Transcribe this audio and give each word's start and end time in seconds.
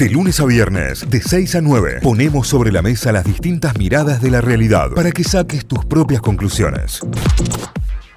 De 0.00 0.08
lunes 0.08 0.40
a 0.40 0.46
viernes, 0.46 1.10
de 1.10 1.20
6 1.20 1.56
a 1.56 1.60
9, 1.60 1.98
ponemos 2.02 2.48
sobre 2.48 2.72
la 2.72 2.80
mesa 2.80 3.12
las 3.12 3.22
distintas 3.22 3.76
miradas 3.76 4.22
de 4.22 4.30
la 4.30 4.40
realidad 4.40 4.92
para 4.94 5.12
que 5.12 5.22
saques 5.22 5.66
tus 5.66 5.84
propias 5.84 6.22
conclusiones. 6.22 7.00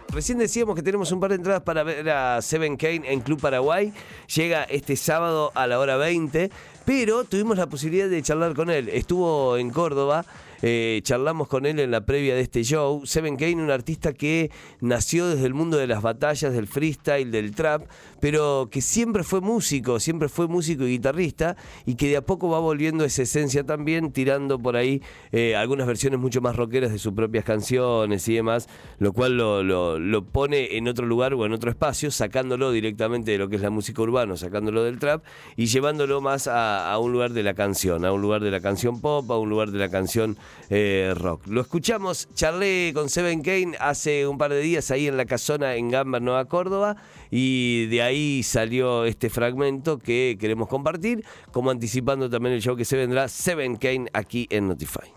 Recién 0.07 0.37
decíamos 0.37 0.75
que 0.75 0.81
tenemos 0.81 1.11
un 1.11 1.19
par 1.19 1.31
de 1.31 1.35
entradas 1.35 1.63
para 1.63 1.83
ver 1.83 2.09
a 2.09 2.41
Seven 2.41 2.77
Kane 2.77 3.01
en 3.11 3.19
Club 3.19 3.41
Paraguay. 3.41 3.91
Llega 4.33 4.63
este 4.63 4.95
sábado 4.95 5.51
a 5.55 5.67
la 5.67 5.77
hora 5.77 5.97
20, 5.97 6.51
pero 6.85 7.25
tuvimos 7.25 7.57
la 7.57 7.67
posibilidad 7.67 8.07
de 8.07 8.21
charlar 8.21 8.53
con 8.53 8.69
él. 8.69 8.87
Estuvo 8.87 9.57
en 9.57 9.69
Córdoba. 9.69 10.23
Eh, 10.63 11.01
charlamos 11.03 11.47
con 11.47 11.65
él 11.67 11.79
en 11.79 11.91
la 11.91 12.05
previa 12.05 12.33
de 12.33 12.41
este 12.41 12.63
show. 12.63 13.05
Seven 13.05 13.35
Kane, 13.37 13.61
un 13.61 13.69
artista 13.69 14.13
que 14.13 14.49
nació 14.81 15.27
desde 15.27 15.45
el 15.45 15.53
mundo 15.53 15.77
de 15.77 15.85
las 15.87 16.01
batallas, 16.01 16.53
del 16.53 16.67
freestyle, 16.67 17.29
del 17.29 17.53
trap, 17.53 17.83
pero 18.19 18.69
que 18.71 18.81
siempre 18.81 19.23
fue 19.23 19.41
músico, 19.41 19.99
siempre 19.99 20.29
fue 20.29 20.47
músico 20.47 20.85
y 20.85 20.91
guitarrista, 20.91 21.57
y 21.85 21.95
que 21.95 22.07
de 22.07 22.17
a 22.17 22.21
poco 22.25 22.49
va 22.49 22.59
volviendo 22.59 23.03
esa 23.03 23.21
esencia 23.23 23.65
también, 23.65 24.11
tirando 24.13 24.57
por 24.57 24.77
ahí 24.77 25.01
eh, 25.33 25.55
algunas 25.55 25.85
versiones 25.85 26.19
mucho 26.19 26.39
más 26.41 26.55
rockeras 26.55 26.91
de 26.91 26.97
sus 26.97 27.13
propias 27.13 27.43
canciones 27.43 28.25
y 28.29 28.35
demás, 28.35 28.69
lo 28.99 29.11
cual 29.13 29.35
lo, 29.37 29.61
lo- 29.63 29.99
lo 29.99 30.23
pone 30.25 30.77
en 30.77 30.87
otro 30.87 31.05
lugar 31.05 31.33
o 31.33 31.45
en 31.45 31.51
otro 31.51 31.69
espacio, 31.69 32.09
sacándolo 32.09 32.71
directamente 32.71 33.31
de 33.31 33.37
lo 33.37 33.49
que 33.49 33.57
es 33.57 33.61
la 33.61 33.69
música 33.69 34.01
urbana, 34.01 34.37
sacándolo 34.37 34.83
del 34.85 34.97
trap 34.99 35.23
y 35.57 35.65
llevándolo 35.65 36.21
más 36.21 36.47
a, 36.47 36.89
a 36.91 36.97
un 36.99 37.11
lugar 37.11 37.33
de 37.33 37.43
la 37.43 37.53
canción, 37.53 38.05
a 38.05 38.13
un 38.13 38.21
lugar 38.21 38.41
de 38.41 38.51
la 38.51 38.61
canción 38.61 39.01
pop, 39.01 39.29
a 39.29 39.37
un 39.37 39.49
lugar 39.49 39.71
de 39.71 39.79
la 39.79 39.89
canción 39.89 40.37
eh, 40.69 41.13
rock. 41.15 41.47
Lo 41.47 41.61
escuchamos, 41.61 42.27
charlé 42.33 42.91
con 42.93 43.09
Seven 43.09 43.41
Kane 43.41 43.75
hace 43.79 44.27
un 44.27 44.37
par 44.37 44.51
de 44.51 44.59
días 44.61 44.91
ahí 44.91 45.07
en 45.07 45.17
la 45.17 45.25
casona 45.25 45.75
en 45.75 45.89
Gamba, 45.89 46.19
Nueva 46.19 46.45
Córdoba, 46.45 46.95
y 47.29 47.87
de 47.87 48.01
ahí 48.01 48.43
salió 48.43 49.05
este 49.05 49.29
fragmento 49.29 49.97
que 49.99 50.37
queremos 50.39 50.67
compartir, 50.67 51.23
como 51.51 51.71
anticipando 51.71 52.29
también 52.29 52.55
el 52.55 52.61
show 52.61 52.75
que 52.75 52.85
se 52.85 52.97
vendrá, 52.97 53.27
Seven 53.27 53.75
Kane 53.77 54.09
aquí 54.13 54.47
en 54.49 54.67
Notify. 54.67 55.11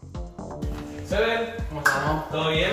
Seven, 1.09 1.55
¿Cómo 1.69 1.81
estamos? 1.81 2.29
¿todo 2.31 2.51
bien? 2.51 2.71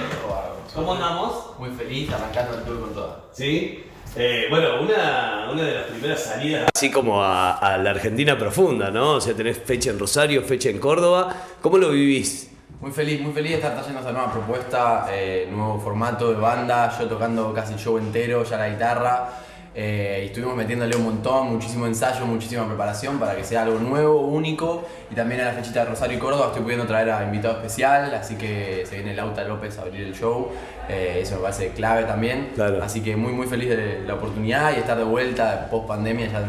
¿Cómo 0.73 0.93
andamos? 0.93 1.59
Muy 1.59 1.69
feliz, 1.69 2.09
arrancando 2.11 2.57
el 2.57 2.63
tour 2.63 2.81
con 2.81 2.93
toda. 2.93 3.25
Sí. 3.31 3.83
Eh, 4.15 4.45
bueno, 4.49 4.81
una, 4.81 5.49
una 5.51 5.63
de 5.63 5.73
las 5.73 5.83
primeras 5.85 6.23
salidas. 6.23 6.69
Así 6.73 6.91
como 6.91 7.23
a, 7.23 7.57
a 7.57 7.77
la 7.77 7.91
Argentina 7.91 8.37
profunda, 8.37 8.89
¿no? 8.91 9.13
O 9.13 9.21
sea, 9.21 9.35
tenés 9.35 9.57
fecha 9.57 9.91
en 9.91 9.99
Rosario, 9.99 10.41
fecha 10.43 10.69
en 10.69 10.79
Córdoba. 10.79 11.35
¿Cómo 11.61 11.77
lo 11.77 11.89
vivís? 11.91 12.49
Muy 12.83 12.91
feliz, 12.91 13.21
muy 13.21 13.31
feliz 13.31 13.51
de 13.51 13.55
estar 13.59 13.75
trayendo 13.75 14.01
esta 14.01 14.11
nueva 14.11 14.29
propuesta, 14.29 15.07
eh, 15.09 15.47
nuevo 15.49 15.79
formato 15.79 16.33
de 16.33 16.35
banda, 16.37 16.93
yo 16.99 17.07
tocando 17.07 17.53
casi 17.53 17.71
el 17.75 17.79
show 17.79 17.97
entero, 17.97 18.43
ya 18.43 18.57
la 18.57 18.67
guitarra. 18.67 19.29
eh, 19.73 20.23
y 20.23 20.25
estuvimos 20.27 20.57
metiéndole 20.57 20.93
un 20.97 21.05
montón, 21.05 21.53
muchísimo 21.53 21.87
ensayo, 21.87 22.25
muchísima 22.25 22.67
preparación 22.67 23.17
para 23.19 23.37
que 23.37 23.45
sea 23.45 23.63
algo 23.63 23.79
nuevo, 23.79 24.19
único. 24.27 24.83
Y 25.09 25.15
también 25.15 25.39
a 25.39 25.45
la 25.45 25.53
fechita 25.53 25.85
de 25.85 25.91
Rosario 25.91 26.17
y 26.17 26.19
Córdoba 26.19 26.47
estoy 26.47 26.61
pudiendo 26.61 26.85
traer 26.85 27.09
a 27.09 27.23
invitado 27.23 27.55
especial, 27.55 28.13
así 28.15 28.35
que 28.35 28.83
se 28.85 28.95
viene 28.95 29.15
Lauta 29.15 29.45
López 29.45 29.77
a 29.79 29.83
abrir 29.83 30.01
el 30.01 30.13
show. 30.13 30.49
eh, 30.89 31.19
eso 31.21 31.35
me 31.37 31.43
parece 31.43 31.69
clave 31.69 32.03
también. 32.03 32.51
Claro. 32.53 32.83
Así 32.83 33.01
que 33.01 33.15
muy, 33.15 33.31
muy 33.31 33.47
feliz 33.47 33.69
de 33.69 34.03
la 34.05 34.15
oportunidad 34.15 34.75
y 34.75 34.79
estar 34.79 34.97
de 34.97 35.05
vuelta 35.05 35.69
post 35.71 35.87
pandemia, 35.87 36.27
ya 36.27 36.43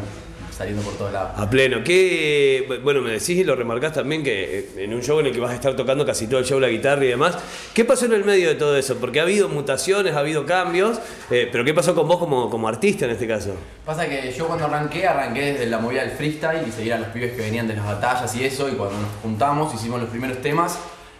saliendo 0.56 0.82
por 0.82 0.94
todos 0.94 1.12
lados. 1.12 1.32
A 1.36 1.48
pleno. 1.50 1.82
¿Qué, 1.84 2.80
bueno, 2.82 3.00
me 3.00 3.10
decís 3.10 3.30
y 3.30 3.44
lo 3.44 3.56
remarcás 3.56 3.92
también 3.92 4.22
que 4.22 4.58
eh, 4.58 4.70
en 4.78 4.94
un 4.94 5.02
show 5.02 5.18
en 5.20 5.26
el 5.26 5.32
que 5.32 5.40
vas 5.40 5.50
a 5.50 5.54
estar 5.54 5.74
tocando 5.74 6.06
casi 6.06 6.26
todo 6.26 6.38
el 6.38 6.46
show 6.46 6.60
la 6.60 6.68
guitarra 6.68 7.04
y 7.04 7.08
demás. 7.08 7.36
¿Qué 7.72 7.84
pasó 7.84 8.06
en 8.06 8.12
el 8.12 8.24
medio 8.24 8.48
de 8.48 8.54
todo 8.54 8.76
eso? 8.76 8.96
Porque 8.96 9.20
ha 9.20 9.24
habido 9.24 9.48
mutaciones, 9.48 10.14
ha 10.14 10.20
habido 10.20 10.46
cambios, 10.46 10.98
eh, 11.30 11.48
pero 11.50 11.64
¿qué 11.64 11.74
pasó 11.74 11.94
con 11.94 12.06
vos 12.06 12.18
como, 12.18 12.48
como 12.50 12.68
artista 12.68 13.04
en 13.04 13.12
este 13.12 13.26
caso? 13.26 13.54
Pasa 13.84 14.08
que 14.08 14.32
yo 14.32 14.46
cuando 14.46 14.66
arranqué, 14.66 15.06
arranqué 15.06 15.52
desde 15.52 15.66
la 15.66 15.78
movida 15.78 16.02
del 16.02 16.12
freestyle 16.12 16.66
y 16.66 16.72
seguir 16.72 16.94
a 16.94 16.98
los 16.98 17.08
pibes 17.08 17.32
que 17.32 17.42
venían 17.42 17.66
de 17.66 17.74
las 17.74 17.84
batallas 17.84 18.34
y 18.36 18.44
eso, 18.44 18.68
y 18.68 18.72
cuando 18.72 18.96
nos 18.96 19.10
juntamos 19.22 19.74
hicimos 19.74 20.00
los 20.00 20.10
primeros 20.10 20.40
temas 20.40 20.78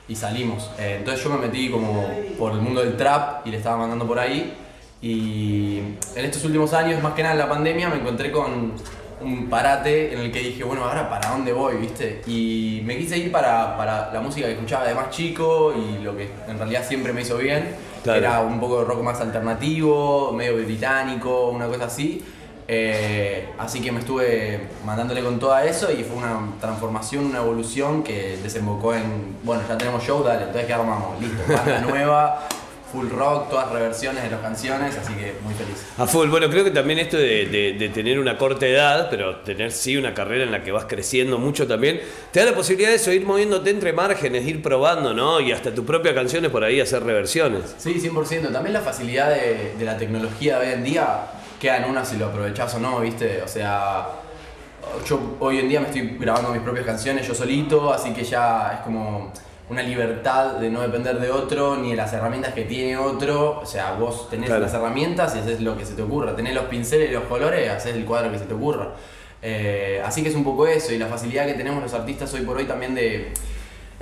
y 0.08 0.14
salimos. 0.14 0.70
Eh, 0.78 0.96
entonces 0.98 1.22
yo 1.24 1.30
me 1.30 1.38
metí 1.38 1.70
como 1.70 2.08
por 2.38 2.52
el 2.52 2.58
mundo 2.58 2.82
del 2.82 2.96
trap 2.96 3.46
y 3.46 3.50
le 3.50 3.56
estaba 3.56 3.77
mandando 3.78 4.06
por 4.06 4.18
ahí. 4.18 4.55
Y 5.00 5.78
en 6.17 6.24
estos 6.24 6.44
últimos 6.44 6.73
años, 6.73 7.02
más 7.02 7.12
que 7.12 7.23
nada 7.23 7.34
en 7.34 7.40
la 7.40 7.48
pandemia, 7.48 7.90
me 7.90 7.96
encontré 7.96 8.33
con 8.33 8.73
un 9.24 9.48
parate 9.48 10.12
en 10.12 10.20
el 10.20 10.33
que 10.33 10.40
dije, 10.40 10.64
bueno, 10.64 10.85
ahora 10.85 11.08
para 11.08 11.30
dónde 11.30 11.52
voy, 11.52 11.77
¿viste? 11.77 12.23
Y 12.27 12.83
me 12.85 12.96
quise 12.96 13.18
ir 13.18 13.33
para, 13.33 13.77
para 13.77 14.12
la 14.12 14.20
música 14.20 14.46
que 14.46 14.52
escuchaba 14.52 14.86
de 14.86 14.95
más 14.95 15.11
chico 15.11 15.74
y 15.74 16.02
lo 16.02 16.17
que 16.17 16.29
en 16.46 16.58
realidad 16.58 16.85
siempre 16.86 17.12
me 17.12 17.23
hizo 17.23 17.36
bien. 17.39 17.74
Claro. 18.02 18.18
Era 18.18 18.40
un 18.40 18.61
poco 18.61 18.80
de 18.80 18.85
rock 18.85 19.02
más 19.02 19.20
alternativo, 19.20 20.33
medio 20.33 20.57
británico, 20.57 21.48
una 21.48 21.67
cosa 21.67 21.86
así. 21.86 22.23
Eh, 22.67 23.51
así 23.58 23.80
que 23.83 23.92
me 23.92 24.01
estuve 24.01 24.68
mandándole 24.86 25.23
con 25.23 25.39
todo 25.39 25.58
eso 25.58 25.92
y 25.92 26.02
fue 26.02 26.17
una 26.17 26.39
transformación, 26.61 27.27
una 27.27 27.41
evolución 27.41 28.02
que 28.02 28.39
desembocó 28.42 28.95
en, 28.95 29.36
bueno, 29.42 29.62
ya 29.68 29.77
tenemos 29.77 30.02
show, 30.02 30.23
dale, 30.23 30.45
entonces 30.45 30.67
¿qué 30.67 30.73
armamos? 30.73 31.20
Listo, 31.20 31.42
banda 31.46 31.80
nueva, 31.86 32.48
full 32.94 33.08
rock, 33.10 33.50
todas 33.50 33.70
reversiones 33.72 34.22
de 34.22 34.30
las 34.30 34.40
canciones, 34.40 34.96
así 34.96 35.12
que 35.14 35.34
muy 35.42 35.52
feliz. 35.55 35.84
A 35.98 36.06
full, 36.06 36.28
bueno, 36.28 36.48
creo 36.48 36.62
que 36.62 36.70
también 36.70 37.00
esto 37.00 37.16
de, 37.16 37.46
de- 37.46 37.72
de 37.78 37.88
tener 37.88 38.18
una 38.20 38.38
corta 38.38 38.66
edad, 38.66 39.08
pero 39.10 39.36
tener 39.40 39.72
sí 39.72 39.96
una 39.96 40.14
carrera 40.14 40.44
en 40.44 40.52
la 40.52 40.62
que 40.62 40.70
vas 40.70 40.84
creciendo 40.84 41.38
mucho 41.38 41.66
también, 41.66 42.00
te 42.30 42.38
da 42.40 42.46
la 42.46 42.55
posibilidad 42.55 42.90
de 42.90 42.96
eso, 42.96 43.12
ir 43.12 43.27
moviéndote 43.27 43.70
entre 43.70 43.92
márgenes, 43.92 44.46
ir 44.46 44.62
probando, 44.62 45.12
¿no? 45.12 45.40
Y 45.40 45.50
hasta 45.50 45.74
tu 45.74 45.84
propia 45.84 46.14
canción 46.14 46.44
es 46.44 46.50
por 46.52 46.62
ahí 46.62 46.80
hacer 46.80 47.02
reversiones. 47.02 47.74
Sí, 47.78 47.94
100%. 48.00 48.52
También 48.52 48.72
la 48.72 48.80
facilidad 48.80 49.30
de, 49.30 49.74
de 49.76 49.84
la 49.84 49.96
tecnología 49.96 50.61
de 50.61 50.68
hoy 50.68 50.72
en 50.74 50.84
día 50.84 51.26
queda 51.61 51.78
en 51.78 51.84
una 51.90 52.05
si 52.05 52.16
lo 52.16 52.26
aprovechás 52.26 52.74
o 52.76 52.78
no, 52.78 53.00
¿viste? 53.00 53.42
O 53.42 53.48
sea, 53.48 54.06
yo 55.08 55.36
hoy 55.40 55.58
en 55.58 55.68
día 55.68 55.80
me 55.80 55.86
estoy 55.86 56.16
grabando 56.20 56.50
mis 56.50 56.62
propias 56.62 56.86
canciones 56.86 57.26
yo 57.26 57.34
solito, 57.34 57.92
así 57.92 58.12
que 58.12 58.22
ya 58.22 58.74
es 58.74 58.80
como 58.80 59.32
una 59.70 59.83
libertad 59.83 60.57
de 60.57 60.70
no 60.70 60.83
depender 60.83 61.19
de 61.19 61.30
otro 61.30 61.77
ni 61.77 61.91
de 61.91 61.97
las 61.97 62.13
herramientas 62.13 62.52
que 62.55 62.64
tiene 62.64 62.97
otro. 62.97 63.61
O 63.61 63.67
sea, 63.67 63.92
vos 63.92 64.29
tenés 64.29 64.47
Claro. 64.48 64.63
las 64.63 64.75
herramientas 64.75 65.35
y 65.36 65.39
haces 65.39 65.61
lo 65.61 65.77
que 65.77 65.85
se 65.86 65.95
te 65.95 66.02
ocurra. 66.02 66.36
Tenés 66.36 66.55
los 66.55 66.64
pinceles 66.64 67.11
y 67.11 67.13
los 67.14 67.25
colores, 67.25 67.70
haces 67.70 67.95
el 67.95 68.05
cuadro 68.05 68.30
que 68.30 68.39
se 68.39 68.45
te 68.45 68.55
ocurra. 68.55 68.91
Eh, 69.41 70.01
así 70.05 70.23
que 70.23 70.29
es 70.30 70.35
un 70.35 70.45
poco 70.45 70.67
eso 70.67 70.92
y 70.92 70.98
la 70.98 71.07
facilidad 71.07 71.47
que 71.47 71.55
tenemos 71.55 71.83
los 71.83 71.92
artistas 71.92 72.33
hoy 72.35 72.42
por 72.42 72.57
hoy 72.57 72.64
también 72.64 72.95
de, 72.95 73.33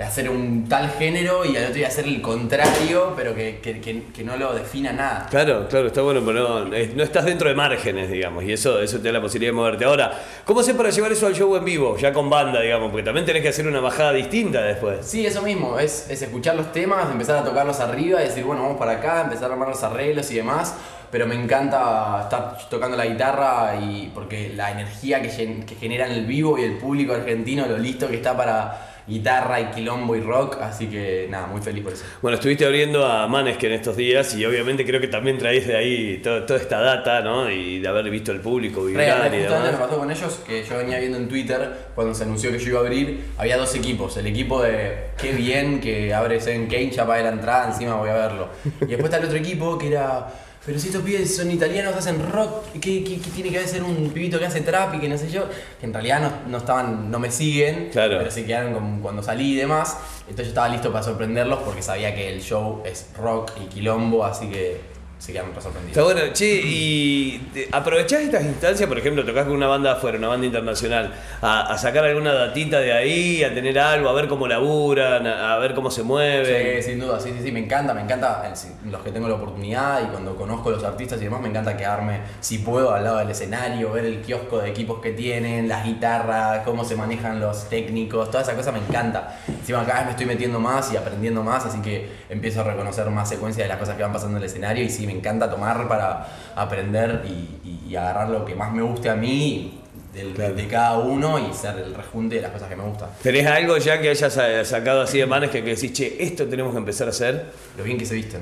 de 0.03 0.09
hacer 0.09 0.29
un 0.29 0.67
tal 0.67 0.89
género 0.91 1.45
y 1.45 1.55
al 1.55 1.63
otro 1.63 1.75
día 1.75 1.87
hacer 1.87 2.05
el 2.05 2.21
contrario, 2.21 3.13
pero 3.15 3.33
que, 3.33 3.59
que- 3.61 3.79
que- 3.79 4.03
que 4.13 4.23
no 4.23 4.35
lo 4.37 4.53
defina 4.53 4.91
nada. 4.91 5.27
Claro, 5.29 5.67
claro, 5.69 5.87
está 5.87 6.01
bueno, 6.01 6.21
pero 6.25 6.65
no, 6.65 6.65
no 6.65 7.03
estás 7.03 7.25
dentro 7.25 7.47
de 7.49 7.55
márgenes, 7.55 8.09
digamos, 8.11 8.43
y 8.43 8.51
eso, 8.53 8.79
eso 8.81 8.97
te 8.99 9.07
da 9.07 9.13
la 9.13 9.21
posibilidad 9.21 9.51
de 9.51 9.55
moverte. 9.55 9.85
Ahora, 9.85 10.11
¿cómo 10.45 10.59
hacer 10.59 10.75
para 10.75 10.89
llevar 10.89 11.11
eso 11.11 11.25
al 11.25 11.33
show 11.35 11.55
en 11.55 11.63
vivo, 11.65 11.97
ya 11.97 12.11
con 12.11 12.29
banda, 12.29 12.59
digamos? 12.61 12.91
Porque 12.91 13.03
también 13.03 13.25
tenés 13.25 13.41
que 13.41 13.49
hacer 13.49 13.65
una 13.67 13.79
bajada 13.79 14.11
distinta 14.13 14.61
después. 14.61 15.05
Sí, 15.05 15.25
eso 15.25 15.41
mismo, 15.41 15.79
es, 15.79 16.09
es 16.09 16.21
escuchar 16.21 16.55
los 16.55 16.71
temas, 16.71 17.09
empezar 17.09 17.37
a 17.37 17.43
tocarlos 17.43 17.79
arriba 17.79 18.21
y 18.21 18.27
decir, 18.27 18.43
bueno, 18.43 18.61
vamos 18.63 18.77
para 18.77 18.93
acá, 18.93 19.21
empezar 19.21 19.49
a 19.49 19.53
armar 19.53 19.69
los 19.69 19.81
arreglos 19.83 20.29
y 20.31 20.35
demás. 20.35 20.75
Pero 21.11 21.27
me 21.27 21.35
encanta 21.35 22.21
estar 22.23 22.57
tocando 22.71 22.97
la 22.97 23.05
guitarra 23.05 23.75
y 23.79 24.11
porque 24.15 24.51
la 24.55 24.71
energía 24.71 25.21
que, 25.21 25.29
gen- 25.29 25.63
que 25.63 25.75
genera 25.75 26.07
en 26.07 26.13
el 26.13 26.25
vivo 26.25 26.57
y 26.57 26.63
el 26.63 26.77
público 26.79 27.13
argentino, 27.13 27.67
lo 27.67 27.77
listo 27.77 28.07
que 28.07 28.15
está 28.15 28.35
para 28.35 28.92
guitarra 29.07 29.59
y 29.59 29.65
quilombo 29.71 30.15
y 30.15 30.21
rock, 30.21 30.57
así 30.61 30.87
que 30.87 31.27
nada, 31.29 31.47
muy 31.47 31.61
feliz 31.61 31.83
por 31.83 31.93
eso. 31.93 32.03
Bueno, 32.21 32.35
estuviste 32.35 32.65
abriendo 32.65 33.05
a 33.05 33.27
Maneskin 33.27 33.69
en 33.69 33.75
estos 33.75 33.97
días 33.97 34.33
y 34.35 34.45
obviamente 34.45 34.85
creo 34.85 35.01
que 35.01 35.07
también 35.07 35.37
traís 35.37 35.67
de 35.67 35.75
ahí 35.75 36.17
to- 36.23 36.43
toda 36.43 36.59
esta 36.59 36.79
data, 36.79 37.21
¿no? 37.21 37.49
Y 37.49 37.79
de 37.79 37.87
haber 37.87 38.09
visto 38.09 38.31
al 38.31 38.39
público 38.39 38.85
vibrar 38.85 39.29
re, 39.31 39.37
y 39.37 39.41
justamente 39.41 39.49
me 39.57 39.71
demás. 39.71 39.87
pasó 39.87 39.97
con 39.99 40.11
ellos 40.11 40.39
que 40.47 40.63
yo 40.63 40.77
venía 40.77 40.99
viendo 40.99 41.17
en 41.17 41.27
Twitter 41.27 41.69
cuando 41.95 42.13
se 42.13 42.23
anunció 42.23 42.51
que 42.51 42.59
yo 42.59 42.69
iba 42.69 42.79
a 42.79 42.83
abrir, 42.83 43.23
había 43.37 43.57
dos 43.57 43.75
equipos. 43.75 44.15
El 44.17 44.27
equipo 44.27 44.61
de 44.63 45.09
qué 45.21 45.31
bien 45.33 45.81
que 45.81 46.13
abre 46.13 46.39
Seven 46.39 46.67
Kane, 46.67 46.91
ya 46.91 47.05
pagué 47.05 47.23
la 47.23 47.29
entrada, 47.29 47.67
encima 47.67 47.95
voy 47.95 48.09
a 48.09 48.13
verlo. 48.13 48.47
Y 48.81 48.85
después 48.85 49.05
está 49.05 49.17
el 49.17 49.25
otro 49.25 49.37
equipo 49.37 49.77
que 49.77 49.87
era, 49.87 50.27
pero 50.65 50.79
si 50.79 50.87
estos 50.87 51.01
pibes 51.03 51.35
son 51.35 51.51
italianos, 51.51 51.93
hacen 51.93 52.25
rock, 52.31 52.63
¿qué, 52.75 53.03
qué- 53.03 53.19
qué 53.19 53.29
tiene 53.35 53.49
que 53.49 53.59
ser 53.67 53.83
un 53.83 54.09
pibito 54.11 54.39
que 54.39 54.45
hace 54.45 54.61
trap 54.61 54.95
y 54.95 54.99
que 54.99 55.09
no 55.09 55.17
sé 55.17 55.29
yo? 55.29 55.43
Que 55.79 55.85
en 55.87 55.93
realidad 55.93 56.21
no, 56.21 56.49
no 56.51 56.57
estaban, 56.59 57.11
no 57.11 57.19
me 57.19 57.29
siguen, 57.31 57.89
Claro. 57.91 58.17
pero 58.17 58.31
se 58.31 58.45
quedaron 58.45 58.73
con- 58.73 58.92
cuando 59.01 59.23
salí 59.23 59.53
y 59.53 59.55
demás. 59.55 59.97
Entonces 60.21 60.47
yo 60.47 60.49
estaba 60.49 60.69
listo 60.69 60.91
para 60.91 61.03
sorprenderlos 61.03 61.59
porque 61.59 61.81
sabía 61.81 62.13
que 62.15 62.31
el 62.33 62.41
show 62.41 62.81
es 62.85 63.09
rock 63.17 63.51
y 63.63 63.67
quilombo, 63.67 64.25
así 64.25 64.47
que 64.49 64.92
se 65.23 65.31
quedaron 65.31 65.51
para 65.51 65.61
sorprendidos. 65.61 65.97
Está 65.97 66.03
bueno, 66.03 66.33
che, 66.33 66.61
y 66.65 67.69
aprovechás 67.71 68.23
estas 68.23 68.43
instancias, 68.43 68.89
por 68.89 68.97
ejemplo, 68.97 69.23
tocas 69.23 69.45
con 69.45 69.55
una 69.55 69.67
banda 69.67 69.93
afuera, 69.93 70.17
una 70.17 70.27
banda 70.27 70.45
internacional, 70.45 71.13
a, 71.41 71.73
a 71.73 71.77
sacar 71.77 72.03
alguna 72.03 72.33
datita 72.33 72.81
de 72.81 72.91
ahí, 72.91 73.41
a 73.41 73.53
tener 73.53 73.79
algo, 73.79 74.09
a 74.09 74.13
ver 74.13 74.27
cómo 74.27 74.49
laburan, 74.49 75.25
a, 75.25 75.53
a 75.53 75.59
ver 75.59 75.75
cómo 75.75 75.89
se 75.89 76.03
mueven. 76.03 76.83
Sí, 76.83 76.89
sin 76.89 76.99
duda, 76.99 77.21
sí, 77.21 77.29
sí, 77.37 77.41
sí, 77.41 77.53
me 77.53 77.61
encanta, 77.61 77.93
me 77.93 78.01
encanta 78.01 78.43
eh, 78.45 78.71
los 78.91 79.01
que 79.01 79.11
tengo 79.11 79.29
la 79.29 79.35
oportunidad 79.35 80.03
y 80.03 80.07
cuando 80.07 80.35
conozco 80.35 80.71
los 80.71 80.83
artistas 80.83 81.21
y 81.21 81.23
demás, 81.23 81.39
me 81.39 81.47
encanta 81.47 81.77
quedarme, 81.77 82.19
si 82.41 82.57
puedo, 82.57 82.93
al 82.93 83.05
lado 83.05 83.19
del 83.19 83.29
escenario, 83.29 83.93
ver 83.93 84.03
el 84.03 84.21
kiosco 84.21 84.59
de 84.59 84.71
equipos 84.71 84.99
que 84.99 85.11
tienen, 85.11 85.69
las 85.69 85.85
guitarras, 85.85 86.63
cómo 86.65 86.83
se 86.83 86.97
manejan 86.97 87.39
los 87.39 87.69
técnicos, 87.69 88.29
toda 88.29 88.43
esa 88.43 88.55
cosa 88.55 88.73
me 88.73 88.79
encanta. 88.79 89.39
Encima 89.63 89.85
cada 89.85 89.99
vez 89.99 90.05
me 90.07 90.11
estoy 90.11 90.25
metiendo 90.25 90.59
más 90.59 90.91
y 90.91 90.97
aprendiendo 90.97 91.41
más, 91.41 91.65
así 91.65 91.79
que 91.79 92.09
empiezo 92.29 92.59
a 92.59 92.63
reconocer 92.65 93.09
más 93.09 93.29
secuencia 93.29 93.63
de 93.63 93.69
las 93.69 93.77
cosas 93.77 93.95
que 93.95 94.03
van 94.03 94.11
pasando 94.11 94.35
en 94.37 94.43
el 94.43 94.49
escenario 94.49 94.83
y 94.83 94.89
sí, 94.89 95.07
me 95.07 95.13
encanta 95.13 95.49
tomar 95.49 95.87
para 95.87 96.27
aprender 96.53 97.21
y, 97.25 97.29
y- 97.63 97.79
y 97.87 97.95
agarrar 97.95 98.27
lo 98.29 98.43
que 98.43 98.55
más 98.55 98.73
me 98.73 98.81
guste 98.81 99.09
a 99.09 99.15
mí 99.15 99.79
del- 100.13 100.33
Claro. 100.33 100.53
de 100.53 100.67
cada 100.67 100.97
uno 100.99 101.39
y 101.39 101.53
ser 101.53 101.77
el 101.79 101.95
rejunte 101.95 102.35
de 102.35 102.41
las 102.41 102.51
cosas 102.51 102.67
que 102.67 102.75
me 102.75 102.83
gustan. 102.83 103.07
¿Tenés 103.23 103.47
algo 103.47 103.77
ya 103.77 104.01
que 104.01 104.09
hayas 104.09 104.35
eh, 104.37 104.65
sacado 104.65 105.01
así 105.03 105.17
de 105.19 105.25
manes 105.27 105.49
que, 105.49 105.63
que 105.63 105.75
decís, 105.75 105.93
che, 105.93 106.21
esto 106.21 106.45
tenemos 106.45 106.73
que 106.73 106.79
empezar 106.79 107.07
a 107.07 107.11
hacer? 107.11 107.45
Lo 107.77 107.85
bien 107.85 107.97
que 107.97 108.05
se 108.05 108.15
visten. 108.15 108.41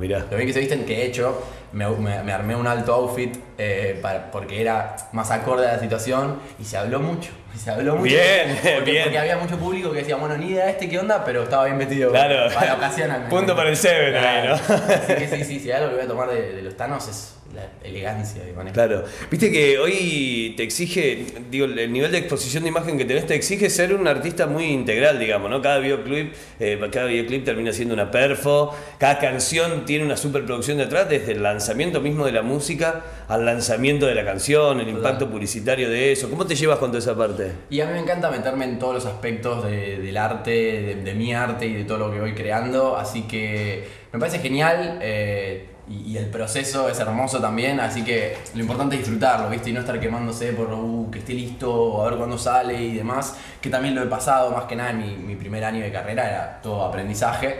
Mirá. 0.00 0.20
Lo 0.30 0.36
bien 0.36 0.46
que 0.46 0.52
se 0.52 0.60
visten, 0.60 0.84
que 0.84 0.96
de 0.96 1.04
hecho 1.06 1.42
me, 1.72 1.88
me- 1.90 2.22
me 2.24 2.32
armé 2.32 2.56
un 2.56 2.66
alto 2.66 2.92
outfit 2.94 3.36
eh, 3.58 3.98
para- 4.02 4.30
porque 4.30 4.60
era 4.60 4.96
más 5.12 5.30
acorde 5.30 5.68
a 5.68 5.74
la 5.74 5.78
situación 5.78 6.38
y 6.58 6.64
se 6.64 6.76
habló 6.76 6.98
mucho. 7.00 7.30
y 7.54 7.58
Se 7.64 7.70
habló 7.70 7.92
mucho. 7.96 8.04
Bien, 8.04 8.58
porque, 8.62 8.80
bien. 8.90 9.04
Porque 9.04 9.18
había 9.18 9.36
mucho 9.36 9.56
público 9.58 9.92
que 9.92 9.98
decía, 9.98 10.16
bueno, 10.16 10.36
ni 10.36 10.46
idea 10.48 10.70
este 10.70 10.88
qué 10.88 10.98
onda, 10.98 11.24
pero 11.24 11.42
estaba 11.44 11.66
bien 11.66 11.78
vestido. 11.78 12.10
Claro. 12.10 12.52
Para 12.54 12.66
la 12.66 12.74
ocasión. 12.76 13.10
Punto 13.28 13.54
para 13.54 13.68
el 13.70 13.76
Seven 13.76 14.14
ahí, 14.16 14.48
¿no? 14.48 14.54
Así 14.54 15.14
que 15.14 15.28
sí, 15.28 15.44
sí, 15.44 15.60
sí, 15.60 15.70
algo 15.70 15.90
que 15.90 15.94
voy 15.96 16.04
a 16.04 16.08
tomar 16.08 16.28
de, 16.30 16.52
de 16.56 16.62
los 16.62 16.76
Thanos 16.76 17.06
es 17.08 17.34
la 17.54 17.68
elegancia 17.82 18.44
de 18.44 18.52
manejo. 18.52 18.74
Claro. 18.74 19.04
Viste 19.30 19.50
que 19.50 19.78
hoy 19.78 20.54
te 20.56 20.62
exige, 20.62 21.24
digo, 21.50 21.64
el 21.66 21.92
nivel 21.92 22.12
de 22.12 22.18
exposición 22.18 22.62
de 22.62 22.68
imagen 22.68 22.96
que 22.96 23.04
tenés 23.04 23.26
te 23.26 23.34
exige 23.34 23.68
ser 23.70 23.92
un 23.94 24.06
artista 24.06 24.46
muy 24.46 24.66
integral, 24.66 25.18
digamos, 25.18 25.50
¿no? 25.50 25.60
Cada 25.60 25.78
videoclip, 25.78 26.32
eh, 26.60 26.78
cada 26.92 27.06
videoclip 27.06 27.44
termina 27.44 27.72
siendo 27.72 27.94
una 27.94 28.10
perfo, 28.10 28.74
cada 28.98 29.18
canción 29.18 29.84
tiene 29.84 30.04
una 30.04 30.16
superproducción 30.16 30.78
detrás, 30.78 31.08
desde 31.08 31.32
el 31.32 31.42
lanzamiento 31.42 32.00
mismo 32.00 32.24
de 32.24 32.32
la 32.32 32.42
música 32.42 33.04
al 33.28 33.44
lanzamiento 33.44 34.06
de 34.06 34.14
la 34.14 34.24
canción, 34.24 34.80
el 34.80 34.88
impacto 34.88 35.28
publicitario 35.28 35.90
de 35.90 36.12
eso. 36.12 36.30
¿Cómo 36.30 36.46
te 36.46 36.54
llevas 36.54 36.78
con 36.78 36.90
toda 36.90 37.00
esa 37.00 37.16
parte? 37.16 37.50
Y 37.70 37.80
a 37.80 37.86
mí 37.86 37.92
me 37.94 38.00
encanta 38.00 38.30
meterme 38.30 38.64
en 38.64 38.78
todos 38.78 38.94
los 38.94 39.06
aspectos 39.06 39.64
de- 39.64 39.98
del 39.98 40.16
arte, 40.16 40.50
de, 40.50 40.94
de 40.96 41.14
mi 41.14 41.34
arte 41.34 41.66
y 41.66 41.74
de 41.74 41.84
todo 41.84 41.98
lo 41.98 42.12
que 42.12 42.20
voy 42.20 42.34
creando, 42.34 42.96
así 42.96 43.22
que 43.22 43.84
me 44.12 44.18
parece 44.18 44.38
genial 44.40 44.98
eh, 45.02 45.66
y, 45.90 46.12
y 46.12 46.16
el 46.16 46.26
proceso 46.26 46.88
es 46.88 46.98
hermoso 47.00 47.40
también, 47.40 47.80
así 47.80 48.04
que 48.04 48.38
lo 48.54 48.60
importante 48.60 48.94
es 48.94 49.02
disfrutarlo, 49.02 49.50
¿viste? 49.50 49.70
Y 49.70 49.72
no 49.72 49.80
estar 49.80 49.98
quemándose 49.98 50.52
por 50.52 50.72
uh, 50.72 51.10
que 51.10 51.18
esté 51.18 51.34
listo, 51.34 52.00
a 52.00 52.08
ver 52.08 52.18
cuándo 52.18 52.38
sale 52.38 52.80
y 52.80 52.94
demás, 52.94 53.36
que 53.60 53.68
también 53.68 53.94
lo 53.94 54.02
he 54.02 54.06
pasado, 54.06 54.52
más 54.52 54.64
que 54.64 54.76
nada 54.76 54.90
en 54.90 54.98
mi, 54.98 55.16
mi 55.16 55.36
primer 55.36 55.64
año 55.64 55.82
de 55.82 55.90
carrera 55.90 56.28
era 56.28 56.60
todo 56.62 56.84
aprendizaje. 56.84 57.58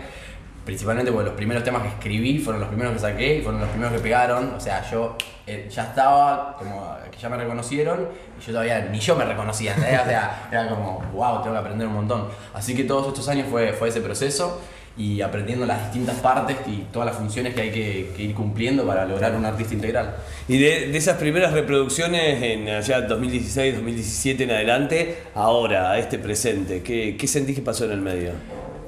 Principalmente 0.65 1.11
porque 1.11 1.27
los 1.27 1.35
primeros 1.35 1.65
temas 1.65 1.83
que 1.83 1.89
escribí 1.89 2.39
fueron 2.39 2.61
los 2.61 2.69
primeros 2.69 2.93
que 2.93 3.01
saqué 3.01 3.37
y 3.37 3.43
fueron 3.43 3.61
los 3.61 3.71
primeros 3.71 3.95
que 3.95 4.01
pegaron. 4.01 4.55
O 4.55 4.61
sea, 4.61 4.89
yo 4.89 5.17
eh, 5.47 5.69
ya 5.69 5.85
estaba, 5.85 6.55
como 6.57 6.97
que 7.11 7.19
ya 7.19 7.29
me 7.31 7.39
reconocieron 7.39 8.09
y 8.39 8.45
yo 8.45 8.53
todavía 8.53 8.81
ni 8.83 9.01
yo 9.01 9.17
me 9.17 9.25
reconocía. 9.25 9.75
¿entendés? 9.75 10.03
O 10.03 10.05
sea, 10.05 10.49
era 10.53 10.69
como, 10.69 11.03
wow, 11.15 11.41
tengo 11.43 11.55
que 11.55 11.61
aprender 11.61 11.89
un 11.89 11.95
montón. 11.95 12.29
Así 12.53 12.77
que 12.77 12.85
todos 12.85 13.09
estos 13.09 13.27
años 13.29 13.49
fue, 13.51 13.73
fue 13.73 13.89
ese 13.89 14.03
proceso 14.03 14.61
y 14.97 15.21
aprendiendo 15.23 15.67
las 15.67 15.85
distintas 15.85 16.17
partes 16.17 16.57
y 16.67 16.87
todas 16.93 17.07
las 17.07 17.17
funciones 17.17 17.55
que 17.55 17.61
hay 17.63 17.71
que, 17.71 18.13
que 18.17 18.23
ir 18.23 18.35
cumpliendo 18.35 18.87
para 18.87 19.05
lograr 19.05 19.35
un 19.35 19.45
artista 19.45 19.75
integral. 19.75 20.17
Y 20.49 20.59
de, 20.59 20.89
de 20.89 20.99
esas 20.99 21.17
primeras 21.17 21.53
reproducciones 21.53 22.43
en 22.43 22.69
allá 22.69 23.03
2016, 23.03 23.77
2017 23.77 24.45
en 24.45 24.51
adelante, 24.51 25.19
ahora, 25.35 25.93
a 25.93 25.99
este 25.99 26.19
presente, 26.19 26.83
¿qué, 26.83 27.17
qué 27.17 27.27
sentís 27.27 27.57
que 27.57 27.63
pasó 27.63 27.85
en 27.85 27.93
el 27.93 28.01
medio? 28.01 28.33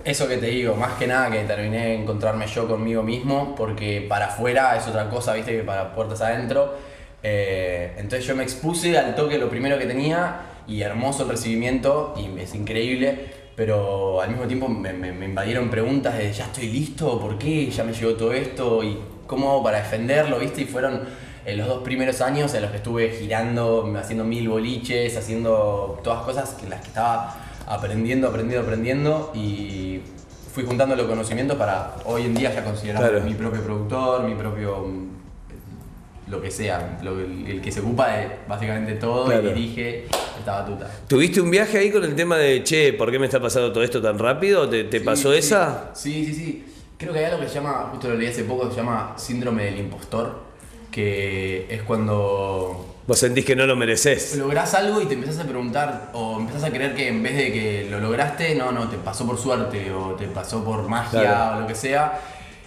Eso 0.05 0.27
que 0.27 0.37
te 0.37 0.47
digo, 0.47 0.75
más 0.75 0.95
que 0.95 1.07
nada 1.07 1.31
que 1.31 1.45
terminé 1.45 1.87
de 1.87 1.95
encontrarme 1.95 2.47
yo 2.49 2.67
conmigo 2.67 3.05
mismo, 3.05 3.55
porque 3.55 4.05
para 4.09 4.27
afuera 4.27 4.77
es 4.77 4.87
otra 4.89 5.09
cosa, 5.09 5.33
viste, 5.35 5.57
que 5.57 5.63
para 5.63 5.95
puertas 5.95 6.21
adentro. 6.21 6.75
Eh, 7.23 7.95
entonces 7.97 8.27
yo 8.27 8.35
me 8.35 8.43
expuse 8.43 8.99
al 8.99 9.15
toque 9.15 9.39
lo 9.39 9.49
primero 9.49 9.79
que 9.79 9.87
tenía 9.87 10.41
y 10.67 10.83
hermoso 10.83 11.23
el 11.23 11.29
recibimiento 11.29 12.15
y 12.17 12.41
es 12.41 12.55
increíble, 12.55 13.42
pero 13.57 14.21
al 14.21 14.31
mismo 14.31 14.47
tiempo 14.47 14.69
me, 14.69 14.93
me- 14.93 15.13
me 15.13 15.27
invadieron 15.27 15.69
preguntas 15.71 16.17
de 16.17 16.33
ya 16.33 16.45
estoy 16.47 16.69
listo, 16.69 17.21
¿por 17.21 17.39
qué? 17.39 17.71
Ya 17.71 17.85
me 17.85 17.93
llegó 17.93 18.15
todo 18.15 18.33
esto 18.33 18.83
y 18.83 18.99
cómo 19.27 19.51
hago 19.51 19.63
para 19.63 19.79
defenderlo, 19.79 20.39
viste, 20.39 20.63
y 20.63 20.65
fueron 20.65 21.01
en 21.45 21.59
los 21.59 21.67
dos 21.67 21.83
primeros 21.83 22.21
años 22.21 22.55
en 22.55 22.63
los 22.63 22.71
que 22.71 22.77
estuve 22.79 23.11
girando, 23.11 23.93
haciendo 23.99 24.25
mil 24.25 24.49
boliches, 24.49 25.17
haciendo 25.17 26.01
todas 26.05 26.23
cosas 26.25 26.51
que 26.55 26.69
las 26.69 26.81
que 26.81 26.89
estaba 26.89 27.35
aprendiendo, 27.67 28.29
aprendiendo, 28.29 28.65
aprendiendo 28.65 29.33
y 29.35 30.01
fui 30.53 30.65
juntando 30.65 30.95
los 30.95 31.07
conocimientos 31.07 31.57
para 31.57 31.95
hoy 32.05 32.23
en 32.27 32.35
día 32.35 32.53
ya 32.55 32.63
considerarme 32.63 33.09
Claro. 33.09 33.25
mi 33.25 33.35
propio 33.35 33.63
productor, 33.63 34.23
mi 34.25 34.35
propio 34.35 34.87
lo 36.29 36.41
que 36.41 36.51
sea, 36.51 36.99
lo- 37.03 37.19
el, 37.19 37.47
el 37.49 37.61
que 37.61 37.71
se 37.73 37.81
ocupa 37.81 38.09
de 38.13 38.29
básicamente 38.49 38.95
todo 38.95 39.27
Claro. 39.27 39.51
y 39.51 39.55
dirige 39.55 40.05
esta 40.39 40.61
batuta. 40.61 40.91
¿Tuviste 41.09 41.41
un 41.41 41.51
viaje 41.51 41.79
ahí 41.79 41.91
con 41.91 42.05
el 42.05 42.15
tema 42.15 42.37
de, 42.39 42.63
che, 42.63 42.93
¿por 42.93 43.11
qué 43.11 43.19
me 43.19 43.27
está 43.27 43.41
pasando 43.41 43.73
todo 43.73 43.83
esto 43.85 44.01
tan 44.01 44.19
rápido? 44.19 44.69
¿Te, 44.69 44.85
te 44.85 45.01
Sí, 45.01 45.05
pasó 45.05 45.33
sí. 45.33 45.39
esa? 45.39 45.91
Sí, 45.95 46.25
sí, 46.27 46.35
sí. 46.35 46.65
Creo 46.97 47.13
que 47.13 47.19
hay 47.19 47.25
algo 47.27 47.41
que 47.41 47.49
se 47.49 47.55
llama, 47.57 47.89
justo 47.91 48.09
lo 48.09 48.15
leí 48.15 48.29
hace 48.29 48.45
poco, 48.45 48.71
se 48.71 48.77
llama 48.77 49.15
síndrome 49.17 49.65
del 49.65 49.79
impostor, 49.81 50.41
que 50.93 51.67
es 51.69 51.83
cuando 51.83 52.87
¿Vos 53.07 53.19
sentís 53.19 53.45
que 53.45 53.57
no 53.57 53.67
lo 53.67 53.75
mereces? 53.75 54.37
lográs 54.37 54.75
algo 54.75 55.01
y 55.01 55.07
te 55.07 55.15
empezás 55.15 55.41
a 55.41 55.45
preguntar 55.49 56.11
o 56.13 56.39
empezás 56.39 56.63
a 56.65 56.71
creer 56.71 56.95
que 56.95 57.09
en 57.09 57.21
vez 57.23 57.37
de 57.37 57.53
que 57.53 57.89
lo 57.91 57.99
lograste, 57.99 58.55
no, 58.55 58.71
no, 58.71 58.89
te 58.89 58.97
pasó 58.99 59.27
por 59.27 59.37
suerte 59.39 59.91
o 59.91 60.13
te 60.15 60.29
pasó 60.29 60.63
por 60.65 60.89
magia 60.89 61.21
Claro. 61.21 61.57
o 61.57 61.61
lo 61.63 61.67
que 61.67 61.75
sea. 61.75 62.21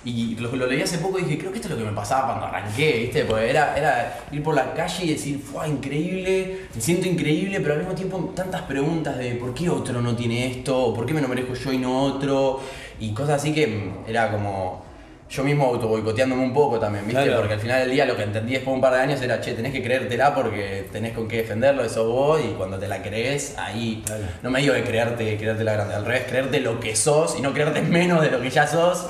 Y 0.05 0.35
lo, 0.35 0.67
leí 0.67 0.81
hace 0.81 0.99
poco 0.99 1.17
y 1.17 1.23
dije, 1.23 1.39
creo 1.39 1.51
que 1.51 1.57
esto 1.57 1.67
es 1.67 1.73
lo 1.73 1.83
que 1.83 1.89
me 1.89 1.95
pasaba 1.95 2.27
cuando 2.27 2.45
arranqué, 2.45 2.99
¿viste? 2.99 3.25
Porque 3.25 3.49
era, 3.49 3.75
era 3.75 4.19
ir 4.31 4.43
por 4.43 4.53
la 4.53 4.71
calle 4.75 5.03
y 5.03 5.09
decir, 5.09 5.39
fue 5.39 5.67
increíble, 5.67 6.67
me 6.75 6.79
siento 6.79 7.07
increíble, 7.07 7.59
pero 7.59 7.73
al 7.73 7.79
mismo 7.79 7.95
tiempo 7.95 8.31
tantas 8.35 8.61
preguntas 8.61 9.17
de 9.17 9.31
por 9.31 9.55
qué 9.55 9.67
otro 9.67 10.01
no 10.01 10.15
tiene 10.15 10.45
esto, 10.45 10.93
por 10.93 11.07
qué 11.07 11.13
me 11.15 11.21
lo 11.21 11.27
merezco 11.27 11.55
yo 11.55 11.73
y 11.73 11.79
no 11.79 12.03
otro, 12.03 12.61
y 12.99 13.13
cosas 13.13 13.41
así 13.41 13.51
que 13.51 13.65
mm, 13.65 14.07
era 14.07 14.31
como 14.31 14.84
yo 15.27 15.44
mismo 15.44 15.66
auto 15.66 15.88
boicoteándome 15.88 16.44
un 16.44 16.54
poco 16.54 16.80
también, 16.80 17.06
¿viste? 17.06 17.24
Claro. 17.24 17.39
Porque 17.39 17.56
al 17.56 17.60
final 17.60 17.80
del 17.80 17.92
día 17.92 18.06
lo 18.06 18.16
que 18.16 18.24
entendí 18.24 18.54
después 18.54 18.72
de 18.72 18.75
un 18.75 18.81
par 18.81 18.94
de 18.94 19.00
años 19.00 19.22
era, 19.22 19.42
che, 19.42 19.54
tenés 19.54 19.72
que 19.72 19.81
creértela 19.81 20.36
porque 20.36 20.88
tenés 20.92 21.13
con 21.13 21.27
qué 21.27 21.38
defenderlo, 21.38 21.83
eso 21.83 22.07
vos, 22.07 22.39
y 22.39 22.54
cuando 22.54 22.77
te 22.77 22.88
la 22.88 23.01
crees, 23.01 23.57
ahí. 23.57 24.04
No 24.44 24.51
me 24.51 24.62
digo 24.62 24.74
de 24.74 24.83
creerte, 24.83 25.36
creerte 25.38 25.63
la 25.63 25.74
grande, 25.74 25.95
al 25.95 26.06
revés, 26.06 26.25
creerte 26.27 26.60
lo 26.60 26.80
que 26.80 26.95
sos 26.95 27.38
y 27.38 27.42
no 27.42 27.54
creerte 27.54 27.81
menos 27.83 28.22
de 28.22 28.30
lo 28.30 28.39
que 28.39 28.50
ya 28.50 28.68
sos. 28.68 29.07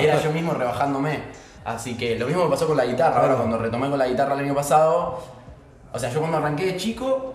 Era 0.00 0.20
yo 0.20 0.32
mismo 0.32 0.52
rebajándome. 0.52 1.20
Así 1.64 1.96
que 1.96 2.18
lo 2.18 2.26
mismo 2.26 2.44
me 2.44 2.50
pasó 2.50 2.66
con 2.66 2.76
la 2.76 2.84
guitarra. 2.84 3.20
Ahora, 3.20 3.36
cuando 3.36 3.56
retomé 3.56 3.88
con 3.88 3.98
la 3.98 4.08
guitarra 4.08 4.34
el 4.34 4.40
año 4.40 4.54
pasado, 4.54 5.22
o 5.92 5.98
sea, 5.98 6.10
yo 6.10 6.18
cuando 6.18 6.38
arranqué 6.38 6.66
de 6.66 6.76
chico. 6.76 7.31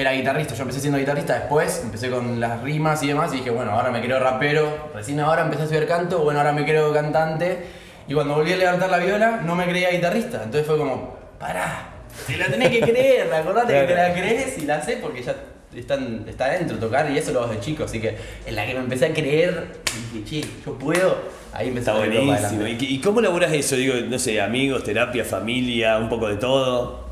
Era 0.00 0.12
guitarrista, 0.12 0.54
yo 0.54 0.62
empecé 0.62 0.80
siendo 0.80 0.98
guitarrista 0.98 1.34
después, 1.34 1.82
empecé 1.84 2.08
con 2.08 2.40
las 2.40 2.62
rimas 2.62 3.02
y 3.02 3.08
demás 3.08 3.34
y 3.34 3.36
dije, 3.36 3.50
bueno, 3.50 3.72
ahora 3.72 3.90
me 3.90 4.00
creo 4.00 4.18
rapero, 4.18 4.88
recién 4.94 5.20
ahora 5.20 5.42
empecé 5.42 5.60
a 5.60 5.64
estudiar 5.64 5.86
canto, 5.86 6.20
bueno, 6.20 6.40
ahora 6.40 6.52
me 6.52 6.64
creo 6.64 6.90
cantante 6.90 7.66
y 8.08 8.14
cuando 8.14 8.34
volví 8.34 8.50
a 8.54 8.56
levantar 8.56 8.88
la 8.88 8.96
viola 8.96 9.42
no 9.44 9.54
me 9.54 9.66
creía 9.68 9.90
guitarrista, 9.90 10.38
entonces 10.42 10.66
fue 10.66 10.78
como, 10.78 11.18
pará, 11.38 11.90
te 12.26 12.38
la 12.38 12.46
tenés 12.46 12.70
que 12.70 12.80
creer, 12.80 13.30
acordate 13.34 13.74
que 13.74 13.86
te 13.88 13.94
la 13.94 14.14
crees 14.14 14.56
y 14.56 14.62
la 14.62 14.76
haces 14.76 14.96
porque 15.02 15.22
ya 15.22 15.36
están, 15.76 16.24
está 16.26 16.48
dentro 16.48 16.78
tocar 16.78 17.10
y 17.10 17.18
eso 17.18 17.32
lo 17.32 17.42
hago 17.42 17.52
de 17.52 17.60
chico, 17.60 17.84
así 17.84 18.00
que 18.00 18.16
en 18.46 18.56
la 18.56 18.64
que 18.64 18.72
me 18.72 18.80
empecé 18.80 19.04
a 19.04 19.12
creer, 19.12 19.66
dije, 20.14 20.24
che, 20.24 20.48
yo 20.64 20.78
puedo, 20.78 21.18
ahí 21.52 21.68
empecé 21.68 21.90
Está 21.90 21.98
buenísimo. 21.98 22.66
¿Y, 22.66 22.78
y 22.80 23.00
cómo 23.02 23.20
laburas 23.20 23.52
eso? 23.52 23.76
Digo, 23.76 23.92
no 24.08 24.18
sé, 24.18 24.40
amigos, 24.40 24.82
terapia, 24.82 25.26
familia, 25.26 25.98
un 25.98 26.08
poco 26.08 26.26
de 26.26 26.36
todo. 26.36 27.10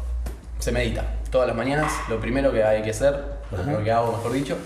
se 0.59 0.73
medita 0.73 1.18
todas 1.30 1.49
las 1.49 1.56
mañanas. 1.56 1.92
Lo 2.08 2.18
primero 2.20 2.52
que 2.52 2.62
hay 2.64 2.82
que 2.82 2.90
hacer, 2.90 3.14
lo 3.66 3.82
que 3.85 3.90
hago, 3.92 4.12
mejor 4.12 4.32
dicho, 4.32 4.56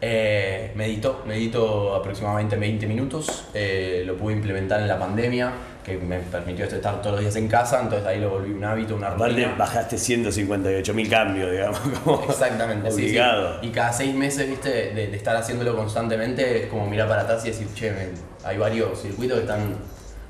eh, 0.00 0.72
medito. 0.76 1.22
Medito 1.26 1.94
aproximadamente 1.94 2.56
20 2.56 2.86
minutos. 2.86 3.46
Eh, 3.54 4.02
lo 4.06 4.16
pude 4.16 4.34
implementar 4.34 4.80
en 4.80 4.88
la 4.88 4.98
pandemia, 4.98 5.52
que 5.84 5.96
me 5.96 6.18
permitió 6.20 6.66
estar 6.66 7.00
todos 7.00 7.12
los 7.16 7.20
días 7.20 7.36
en 7.36 7.48
casa. 7.48 7.80
Entonces 7.82 8.06
ahí 8.06 8.20
lo 8.20 8.30
volví 8.30 8.52
un 8.52 8.62
hábito, 8.64 8.94
una 8.94 9.10
rutina. 9.10 9.54
bajaste 9.58 9.98
158 9.98 10.94
mil 10.94 11.08
cambios, 11.08 11.50
digamos. 11.50 11.78
como 12.04 12.22
Exactamente, 12.28 12.90
sí, 12.90 13.08
sí. 13.08 13.14
Y 13.62 13.70
cada 13.70 13.92
seis 13.92 14.14
meses, 14.14 14.48
viste, 14.48 14.68
de, 14.94 15.06
de 15.08 15.16
estar 15.16 15.34
haciéndolo 15.36 15.74
constantemente, 15.76 16.64
es 16.64 16.66
como 16.68 16.86
mirar 16.86 17.08
para 17.08 17.22
atrás 17.22 17.44
y 17.44 17.48
decir, 17.48 17.66
che, 17.74 17.90
me- 17.90 18.08
hay 18.44 18.56
varios 18.58 19.00
circuitos 19.02 19.36
que 19.38 19.42
están 19.44 19.74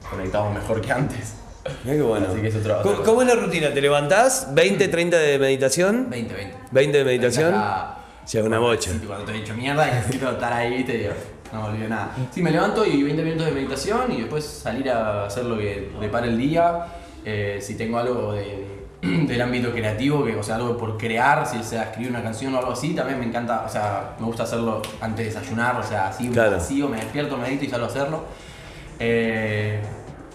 conectados 0.09 0.55
mejor 0.55 0.81
que 0.81 0.93
antes. 0.93 1.35
Mirá 1.85 1.97
qué 1.97 2.03
bueno. 2.03 2.27
Así 2.31 2.41
que 2.41 2.49
es 2.49 2.57
otro- 2.57 3.03
¿Cómo, 3.05 3.23
es 3.23 3.29
la 3.29 3.35
rutina? 3.35 3.73
¿Te 3.73 3.81
levantás? 3.81 4.49
¿20, 4.55 4.91
30 4.91 5.17
de 5.19 5.39
meditación? 5.39 6.09
20, 6.11 6.35
20. 6.35 6.57
20 6.71 6.99
de 6.99 7.05
meditación. 7.05 7.53
Ya, 7.53 8.43
una 8.45 8.59
bocha. 8.59 8.91
Sí, 8.93 9.01
cuando 9.07 9.25
te 9.25 9.33
he 9.33 9.41
dicho 9.41 9.55
mierda 9.55 9.87
necesito 9.95 10.31
estar 10.31 10.53
ahí, 10.53 10.77
viste, 10.79 10.93
digo, 10.99 11.13
no 11.53 11.63
me 11.63 11.69
olvido 11.69 11.89
nada. 11.89 12.11
Sí, 12.31 12.43
me 12.43 12.51
levanto 12.51 12.85
y 12.85 13.03
20 13.03 13.23
minutos 13.23 13.47
de 13.47 13.53
meditación 13.53 14.13
y 14.13 14.19
después 14.21 14.45
salir 14.45 14.91
a 14.91 15.25
hacer 15.27 15.45
lo 15.47 15.57
que 15.57 15.91
depara 16.01 16.27
el 16.27 16.37
día. 16.37 16.85
Eh, 17.25 17.59
si 17.63 17.75
tengo 17.75 17.99
algo 17.99 18.33
de, 18.35 18.67
del 19.03 19.41
ámbito 19.41 19.73
creativo, 19.73 20.25
que, 20.27 20.37
o 20.37 20.43
sea, 20.43 20.57
algo 20.57 20.77
por 20.77 20.99
crear, 20.99 21.47
si 21.47 21.63
sea 21.63 21.85
escribir 21.85 22.11
una 22.11 22.23
canción 22.23 22.55
o 22.55 22.59
algo 22.59 22.73
así, 22.73 22.95
también 22.95 23.19
me 23.19 23.25
encanta, 23.27 23.65
o 23.67 23.69
sea, 23.71 24.15
me 24.19 24.27
gusta 24.27 24.43
hacerlo 24.43 24.83
antes 25.01 25.19
de 25.27 25.33
desayunar, 25.33 25.77
o 25.77 25.83
sea, 25.83 26.09
así, 26.09 26.29
Claro. 26.29 26.53
vacío, 26.53 26.89
me 26.89 26.99
despierto, 26.99 27.37
medito 27.39 27.65
y 27.65 27.69
salgo 27.71 27.87
a 27.87 27.89
hacerlo. 27.89 28.25
Eh, 29.01 29.81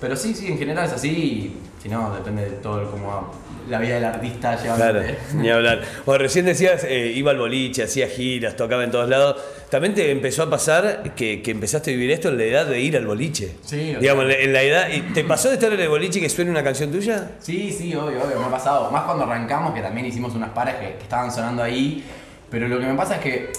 pero 0.03 0.15
sí, 0.17 0.35
sí, 0.35 0.47
en 0.47 0.57
general 0.59 0.85
es 0.85 0.91
así. 0.93 1.09
y 1.09 1.57
Si 1.81 1.87
no, 1.89 2.13
depende 2.13 2.43
de 2.43 2.51
todo 2.57 2.91
cómo 2.91 3.31
la 3.69 3.79
vida 3.79 3.95
del 3.95 4.03
artista 4.03 4.57
Claro, 4.57 4.99
llevándote. 4.99 5.17
ni 5.35 5.49
hablar. 5.49 5.81
O 6.05 6.17
recién 6.17 6.45
decías, 6.45 6.83
eh, 6.83 7.13
iba 7.15 7.31
al 7.31 7.37
boliche, 7.37 7.83
hacía 7.83 8.07
giras, 8.09 8.57
tocaba 8.57 8.83
en 8.83 8.91
todos 8.91 9.07
lados. 9.07 9.41
También 9.69 9.93
te 9.95 10.11
empezó 10.11 10.43
a 10.43 10.49
pasar 10.49 11.15
que, 11.15 11.41
que 11.41 11.51
empezaste 11.51 11.91
a 11.91 11.93
vivir 11.93 12.11
esto 12.11 12.27
en 12.27 12.37
la 12.37 12.43
edad 12.43 12.65
de 12.65 12.81
ir 12.81 12.97
al 12.97 13.07
boliche. 13.07 13.55
Sí, 13.63 13.95
Digamos, 14.01 14.25
sea- 14.27 14.39
en 14.41 14.51
la 14.53 14.61
edad. 14.61 14.89
¿y 14.91 14.99
¿Te 15.13 15.23
pasó 15.23 15.47
de 15.47 15.53
estar 15.55 15.71
en 15.71 15.79
el 15.79 15.87
boliche 15.87 16.19
que 16.19 16.27
suene 16.27 16.51
una 16.51 16.63
canción 16.63 16.91
tuya? 16.91 17.31
Sí, 17.39 17.71
sí, 17.71 17.95
obvio, 17.95 18.21
obvio, 18.23 18.37
me 18.39 18.45
ha 18.47 18.51
pasado. 18.51 18.91
Más 18.91 19.03
cuando 19.03 19.23
arrancamos, 19.23 19.73
que 19.73 19.81
también 19.81 20.05
hicimos 20.05 20.35
unas 20.35 20.49
pares 20.49 20.75
que, 20.75 20.95
que 20.97 21.03
estaban 21.03 21.31
sonando 21.31 21.63
ahí. 21.63 22.03
Pero 22.51 22.67
lo 22.67 22.77
que 22.79 22.85
me 22.85 22.95
pasa 22.95 23.15
es 23.15 23.21
que, 23.21 23.53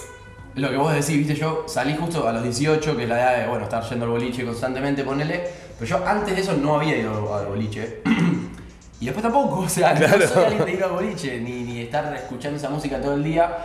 lo 0.56 0.70
que 0.70 0.76
vos 0.76 0.92
decís, 0.92 1.16
viste, 1.16 1.34
yo 1.34 1.64
salí 1.66 1.96
justo 1.98 2.28
a 2.28 2.32
los 2.32 2.42
18, 2.44 2.96
que 2.96 3.02
es 3.04 3.08
la 3.08 3.18
edad 3.18 3.38
de, 3.40 3.48
bueno, 3.48 3.64
estar 3.64 3.82
yendo 3.88 4.04
al 4.04 4.10
boliche 4.12 4.44
constantemente, 4.44 5.02
ponele. 5.02 5.63
Pero 5.78 5.98
yo 5.98 6.06
antes 6.08 6.34
de 6.34 6.40
eso 6.42 6.54
no 6.54 6.76
había 6.76 6.96
ido 6.96 7.34
al 7.34 7.46
boliche. 7.46 8.00
y 9.00 9.04
después 9.06 9.22
tampoco, 9.22 9.60
o 9.60 9.68
sea, 9.68 9.94
Claro. 9.94 10.18
no 10.18 10.26
soy 10.26 10.44
alguien 10.44 10.64
de 10.64 10.72
ir 10.72 10.84
al 10.84 10.90
boliche, 10.90 11.40
ni, 11.40 11.62
ni 11.62 11.80
estar 11.80 12.14
escuchando 12.14 12.56
esa 12.56 12.70
música 12.70 13.00
todo 13.00 13.14
el 13.14 13.24
día. 13.24 13.56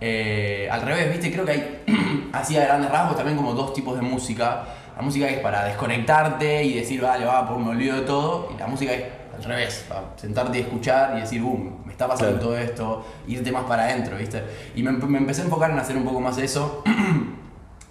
Eh, 0.00 0.68
al 0.70 0.82
revés, 0.82 1.10
viste, 1.10 1.32
creo 1.32 1.44
que 1.44 1.52
hay, 1.52 1.82
así 2.32 2.56
a 2.56 2.64
grandes 2.64 2.90
rasgos, 2.90 3.16
también 3.16 3.36
como 3.36 3.54
dos 3.54 3.72
tipos 3.72 3.96
de 3.96 4.02
música. 4.02 4.64
La 4.96 5.02
música 5.02 5.26
que 5.26 5.34
es 5.34 5.40
para 5.40 5.64
desconectarte 5.64 6.62
y 6.64 6.74
decir, 6.74 7.00
vale, 7.00 7.24
va, 7.24 7.48
pues 7.48 7.58
me 7.64 7.70
olvido 7.70 7.96
de 7.96 8.02
todo. 8.02 8.48
Y 8.54 8.58
la 8.58 8.66
música 8.66 8.92
que 8.92 8.98
es 8.98 9.36
al 9.36 9.42
revés, 9.44 9.84
para 9.88 10.02
sentarte 10.16 10.58
y 10.58 10.60
escuchar 10.60 11.16
y 11.16 11.22
decir, 11.22 11.40
boom, 11.42 11.82
me 11.84 11.90
está 11.92 12.06
pasando 12.06 12.32
Claro. 12.34 12.46
todo 12.46 12.58
esto, 12.58 13.04
irte 13.26 13.50
más 13.50 13.64
para 13.64 13.84
adentro, 13.84 14.16
viste. 14.16 14.42
Y 14.76 14.82
me, 14.84 14.92
me 14.92 15.18
empecé 15.18 15.40
a 15.42 15.44
enfocar 15.46 15.70
en 15.72 15.78
hacer 15.80 15.96
un 15.96 16.04
poco 16.04 16.20
más 16.20 16.38
eso. 16.38 16.82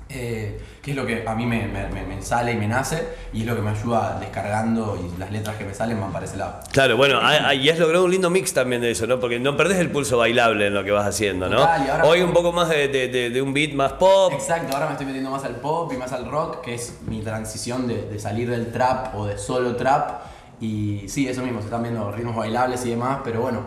eh, 0.10 0.60
que 0.82 0.92
es 0.92 0.98
lo 0.98 1.06
que 1.06 1.24
a 1.28 1.34
mí 1.36 1.46
me, 1.46 1.68
me- 1.68 1.88
me- 1.88 2.22
sale 2.22 2.54
y 2.54 2.56
me 2.56 2.68
nace, 2.68 3.06
y 3.34 3.42
es 3.42 3.46
lo 3.46 3.56
que 3.56 3.62
me 3.62 3.72
ayuda 3.72 4.18
descargando 4.20 4.98
y 4.98 5.20
las 5.20 5.30
letras 5.32 5.56
que 5.58 5.66
me 5.66 5.74
salen 5.74 6.00
van 6.00 6.12
para 6.14 6.26
ese 6.26 6.38
lado. 6.38 6.60
Claro, 6.72 6.96
bueno, 6.96 7.20
y 7.54 7.70
has 7.70 7.78
logrado 7.80 8.06
un 8.06 8.12
lindo 8.12 8.30
mix 8.30 8.54
también 8.54 8.82
de 8.82 8.92
eso, 8.92 9.06
¿no? 9.08 9.20
Porque 9.20 9.40
no 9.40 9.58
perdés 9.58 9.80
el 9.80 9.90
pulso 9.92 10.18
bailable 10.18 10.68
en 10.68 10.74
lo 10.74 10.84
que 10.84 10.92
vas 10.92 11.06
haciendo, 11.08 11.50
¿no? 11.50 11.58
Total, 11.58 12.02
Hoy 12.06 12.22
un 12.22 12.32
poco 12.34 12.52
más 12.54 12.70
de, 12.70 12.88
de- 12.88 13.08
de- 13.10 13.30
de 13.30 13.42
un 13.42 13.54
beat 13.54 13.74
más 13.74 13.94
pop. 13.94 14.32
Exacto, 14.34 14.74
ahora 14.74 14.86
me 14.88 14.92
estoy 14.94 15.06
metiendo 15.08 15.30
más 15.32 15.44
al 15.44 15.56
pop 15.58 15.92
y 15.94 15.98
más 15.98 16.14
al 16.14 16.30
rock, 16.30 16.62
que 16.62 16.76
es 16.76 17.00
mi 17.08 17.22
transición 17.22 17.88
de, 17.88 18.04
de 18.10 18.20
salir 18.20 18.50
del 18.50 18.72
trap 18.72 19.16
o 19.16 19.26
de 19.26 19.38
solo 19.38 19.76
trap. 19.76 20.22
Y 20.62 21.10
sí, 21.10 21.28
eso 21.28 21.42
mismo, 21.42 21.60
se 21.60 21.66
están 21.66 21.84
viendo 21.84 22.10
ritmos 22.12 22.36
bailables 22.38 22.86
y 22.86 22.92
demás, 22.92 23.20
pero 23.24 23.42
bueno, 23.42 23.62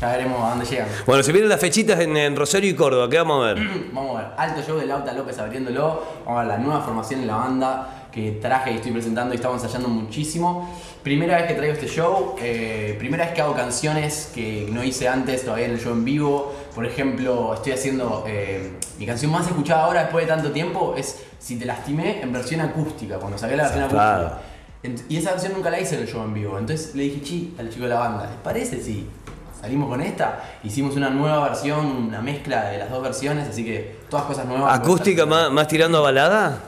ya 0.00 0.08
veremos 0.12 0.42
a 0.42 0.50
dónde 0.50 0.66
llegan. 0.66 0.88
Bueno, 1.06 1.22
se 1.22 1.32
vienen 1.32 1.48
las 1.48 1.60
fechitas 1.60 1.98
en, 2.00 2.16
en 2.16 2.36
Rosario 2.36 2.70
y 2.70 2.74
Córdoba, 2.74 3.08
¿qué 3.08 3.18
vamos 3.18 3.44
a 3.44 3.54
ver? 3.54 3.68
Vamos 3.92 4.16
a 4.16 4.22
ver, 4.22 4.30
alto 4.36 4.62
show 4.66 4.78
de 4.78 4.86
Lauta 4.86 5.12
López 5.12 5.38
abriéndolo, 5.38 6.02
vamos 6.24 6.40
a 6.40 6.44
ver 6.44 6.48
la 6.48 6.58
nueva 6.58 6.80
formación 6.82 7.20
en 7.20 7.26
la 7.26 7.36
banda 7.36 7.98
que 8.12 8.32
traje 8.32 8.72
y 8.72 8.76
estoy 8.76 8.92
presentando 8.92 9.34
y 9.34 9.36
estamos 9.36 9.62
ensayando 9.62 9.88
muchísimo. 9.88 10.68
Primera 11.02 11.36
vez 11.36 11.46
que 11.46 11.54
traigo 11.54 11.74
este 11.74 11.88
show, 11.88 12.36
eh, 12.40 12.96
primera 12.98 13.24
vez 13.24 13.34
que 13.34 13.40
hago 13.40 13.54
canciones 13.54 14.30
que 14.34 14.68
no 14.70 14.82
hice 14.82 15.08
antes 15.08 15.44
todavía 15.44 15.66
en 15.66 15.72
el 15.72 15.80
show 15.80 15.92
en 15.92 16.04
vivo. 16.04 16.52
Por 16.74 16.86
ejemplo, 16.86 17.54
estoy 17.54 17.72
haciendo 17.72 18.24
eh, 18.26 18.72
mi 18.98 19.06
canción 19.06 19.30
más 19.30 19.46
escuchada 19.46 19.84
ahora 19.84 20.02
después 20.02 20.26
de 20.26 20.32
tanto 20.32 20.50
tiempo 20.50 20.94
es 20.96 21.24
Si 21.38 21.56
te 21.56 21.64
lastimé 21.64 22.20
en 22.20 22.32
versión 22.32 22.60
acústica, 22.60 23.18
cuando 23.18 23.38
saqué 23.38 23.56
la 23.56 23.64
versión 23.64 23.84
acústica. 23.84 24.38
Y 25.08 25.16
esa 25.16 25.32
versión 25.32 25.52
nunca 25.54 25.70
la 25.70 25.80
hice 25.80 25.96
en 25.96 26.02
el 26.02 26.08
show 26.08 26.22
en 26.22 26.34
vivo. 26.34 26.58
Entonces 26.58 26.94
le 26.94 27.04
dije, 27.04 27.22
chi, 27.22 27.54
al 27.58 27.68
chico 27.70 27.84
de 27.84 27.90
la 27.90 28.00
banda, 28.00 28.26
¿les 28.26 28.36
parece 28.36 28.80
si 28.80 29.06
salimos 29.60 29.88
con 29.88 30.00
esta? 30.00 30.58
Hicimos 30.64 30.96
una 30.96 31.10
nueva 31.10 31.48
versión, 31.48 31.86
una 31.86 32.20
mezcla 32.20 32.70
de 32.70 32.78
las 32.78 32.90
dos 32.90 33.02
versiones, 33.02 33.48
así 33.48 33.64
que 33.64 33.96
todas 34.08 34.26
cosas 34.26 34.46
nuevas. 34.46 34.78
¿Acústica 34.78 35.26
más, 35.26 35.50
más 35.50 35.68
tirando 35.68 35.98
a 35.98 36.00
balada? 36.02 36.58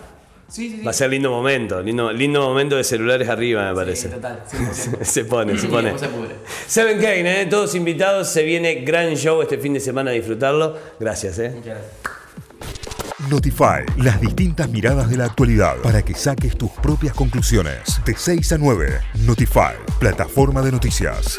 Sí, 0.49 0.69
sí, 0.69 0.77
sí. 0.79 0.83
Va 0.83 0.91
a 0.91 0.95
ser 0.95 1.11
lindo 1.11 1.31
momento, 1.31 1.81
lindo, 1.81 2.11
lindo 2.13 2.41
momento 2.41 2.75
de 2.75 2.83
celulares 2.83 3.29
arriba, 3.29 3.69
me 3.69 3.75
parece. 3.75 4.09
Sí, 4.09 4.15
total, 4.15 4.43
100%. 4.51 5.03
se 5.05 5.25
pone, 5.25 5.57
se 5.57 5.69
pone. 5.69 5.97
se 5.97 6.09
pudre. 6.09 6.37
Seven 6.67 6.97
Kane, 7.01 7.43
¿eh? 7.43 7.47
todos 7.47 7.75
invitados, 7.77 8.29
se 8.29 8.43
viene 8.43 8.77
gran 8.83 9.15
show 9.15 9.41
este 9.43 9.59
fin 9.59 9.75
de 9.75 9.81
semana 9.81 10.11
a 10.11 10.15
disfrutarlo. 10.15 10.77
Gracias, 10.99 11.39
¿eh? 11.39 11.53
Muchas 11.55 11.75
gracias. 11.75 12.21
Notify, 13.29 13.85
las 13.99 14.21
distintas 14.21 14.69
miradas 14.71 15.09
de 15.09 15.19
la 15.19 15.27
actualidad 15.27 15.77
para 15.83 16.03
que 16.03 16.15
saques 16.15 16.57
tus 16.57 16.71
propias 16.71 17.15
conclusiones. 17.15 18.01
De 18.05 18.17
6 18.17 18.53
a 18.53 18.59
9, 18.59 19.01
Notify, 19.27 19.75
plataforma 20.01 20.63
de 20.63 20.73
noticias. 20.73 21.37